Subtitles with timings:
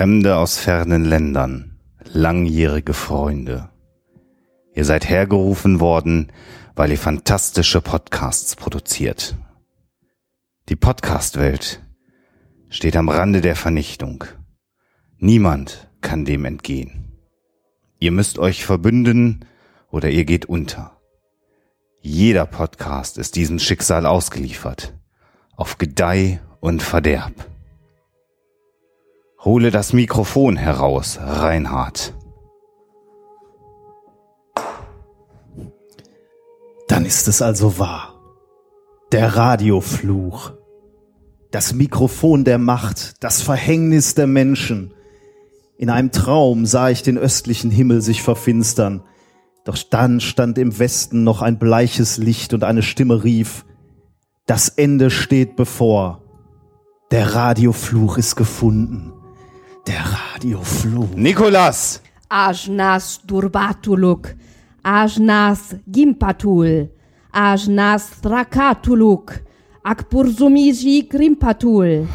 [0.00, 3.68] Fremde aus fernen Ländern, langjährige Freunde.
[4.74, 6.32] Ihr seid hergerufen worden,
[6.74, 9.36] weil ihr fantastische Podcasts produziert.
[10.70, 11.82] Die Podcast-Welt
[12.70, 14.24] steht am Rande der Vernichtung.
[15.18, 17.12] Niemand kann dem entgehen.
[17.98, 19.44] Ihr müsst euch verbünden
[19.90, 20.96] oder ihr geht unter.
[22.00, 24.94] Jeder Podcast ist diesem Schicksal ausgeliefert.
[25.56, 27.49] Auf Gedeih und Verderb.
[29.42, 32.14] Hole das Mikrofon heraus, Reinhard.
[36.88, 38.20] Dann ist es also wahr.
[39.12, 40.52] Der Radiofluch.
[41.50, 44.92] Das Mikrofon der Macht, das Verhängnis der Menschen.
[45.78, 49.04] In einem Traum sah ich den östlichen Himmel sich verfinstern.
[49.64, 53.64] Doch dann stand im Westen noch ein bleiches Licht und eine Stimme rief,
[54.44, 56.22] das Ende steht bevor.
[57.10, 59.14] Der Radiofluch ist gefunden.
[59.90, 61.16] Der Radiofluch.
[61.16, 62.00] Nikolas!
[62.28, 64.36] Ajnas Durbatuluk,
[64.84, 66.90] Ajnas Gimpatul,
[67.32, 69.40] Ajnas Strakatuluk,
[69.82, 72.06] Akbursumiji Grimpatul.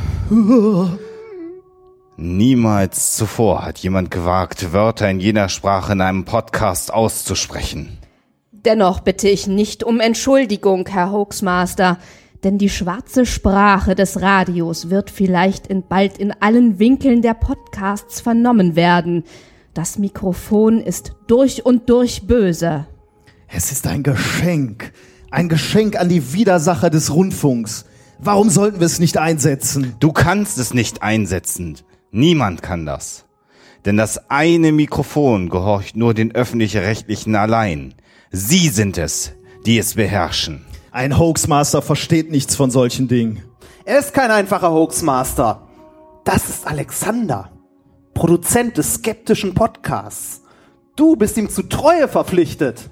[2.16, 7.98] Niemals zuvor hat jemand gewagt, Wörter in jener Sprache in einem Podcast auszusprechen.
[8.54, 11.98] Dennoch bitte ich nicht um Entschuldigung, Herr Hoaxmaster,
[12.46, 18.22] denn die schwarze Sprache des Radios wird vielleicht in bald in allen Winkeln der Podcasts
[18.22, 19.24] vernommen werden.
[19.74, 22.86] Das Mikrofon ist durch und durch böse.
[23.48, 24.94] Es ist ein Geschenk.
[25.32, 27.86] Ein Geschenk an die Widersacher des Rundfunks.
[28.20, 29.96] Warum sollten wir es nicht einsetzen?
[30.00, 31.80] Du kannst es nicht einsetzen.
[32.12, 33.26] Niemand kann das.
[33.86, 37.96] Denn das eine Mikrofon gehorcht nur den öffentlich-rechtlichen allein.
[38.32, 39.34] Sie sind es,
[39.66, 40.64] die es beherrschen.
[40.96, 43.44] Ein Hoaxmaster versteht nichts von solchen Dingen.
[43.84, 45.68] Er ist kein einfacher Hoaxmaster.
[46.24, 47.52] Das ist Alexander,
[48.14, 50.42] Produzent des skeptischen Podcasts.
[50.96, 52.92] Du bist ihm zu Treue verpflichtet.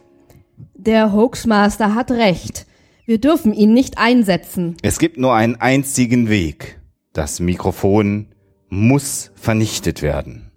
[0.75, 2.67] Der Hoaxmaster hat recht.
[3.05, 4.75] Wir dürfen ihn nicht einsetzen.
[4.81, 6.81] Es gibt nur einen einzigen Weg.
[7.13, 8.33] Das Mikrofon
[8.67, 10.51] muss vernichtet werden.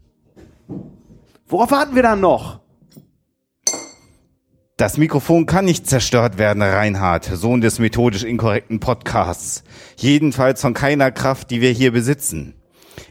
[1.46, 2.65] Worauf warten wir dann noch?
[4.78, 9.64] Das Mikrofon kann nicht zerstört werden, Reinhard, Sohn des methodisch inkorrekten Podcasts.
[9.96, 12.52] Jedenfalls von keiner Kraft, die wir hier besitzen.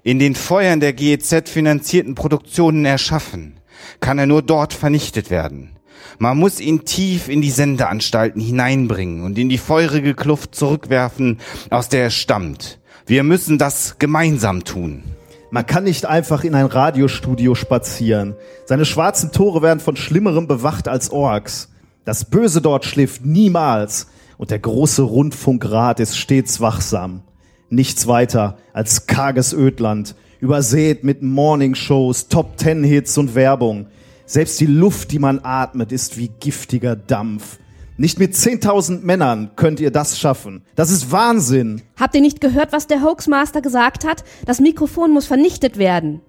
[0.03, 3.59] In den Feuern der GEZ finanzierten Produktionen erschaffen,
[3.99, 5.71] kann er nur dort vernichtet werden.
[6.19, 11.39] Man muss ihn tief in die Sendeanstalten hineinbringen und in die feurige Kluft zurückwerfen,
[11.71, 12.79] aus der er stammt.
[13.07, 15.14] Wir müssen das gemeinsam tun.
[15.51, 18.35] Man kann nicht einfach in ein Radiostudio spazieren.
[18.65, 21.69] Seine schwarzen Tore werden von Schlimmerem bewacht als Orks.
[22.03, 24.07] Das Böse dort schläft niemals
[24.37, 27.21] und der große Rundfunkrat ist stets wachsam.
[27.69, 33.87] Nichts weiter als karges Ödland, übersät mit Morningshows, Top-Ten-Hits und Werbung.
[34.25, 37.59] Selbst die Luft, die man atmet, ist wie giftiger Dampf.
[37.97, 40.65] Nicht mit 10.000 Männern könnt ihr das schaffen.
[40.75, 41.81] Das ist Wahnsinn.
[41.97, 44.25] Habt ihr nicht gehört, was der Hoaxmaster gesagt hat?
[44.45, 46.19] Das Mikrofon muss vernichtet werden.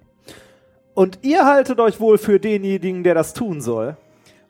[0.93, 3.97] Und ihr haltet euch wohl für denjenigen, der das tun soll.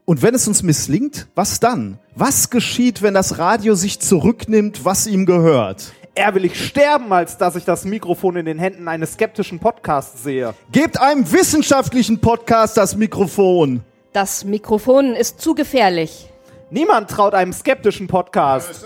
[0.05, 1.97] Und wenn es uns misslingt, was dann?
[2.15, 5.93] Was geschieht, wenn das Radio sich zurücknimmt, was ihm gehört?
[6.13, 10.23] Er will ich sterben, als dass ich das Mikrofon in den Händen eines skeptischen Podcasts
[10.23, 10.53] sehe.
[10.71, 13.81] Gebt einem wissenschaftlichen Podcast das Mikrofon.
[14.13, 16.29] Das Mikrofon ist zu gefährlich.
[16.69, 18.85] Niemand traut einem skeptischen Podcast.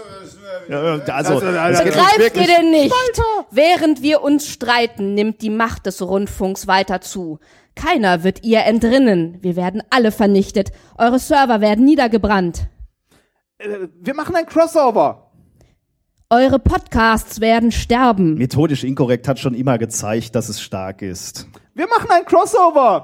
[0.70, 2.94] Also, es geht Begreift wirklich- ihr denn nicht?
[3.52, 7.40] Während wir uns streiten, nimmt die Macht des Rundfunks weiter zu.
[7.76, 9.38] Keiner wird ihr entrinnen.
[9.42, 10.72] Wir werden alle vernichtet.
[10.98, 12.68] Eure Server werden niedergebrannt.
[13.58, 15.32] Äh, Wir machen ein Crossover.
[16.30, 18.36] Eure Podcasts werden sterben.
[18.36, 21.48] Methodisch inkorrekt hat schon immer gezeigt, dass es stark ist.
[21.74, 23.00] Wir machen ein Crossover.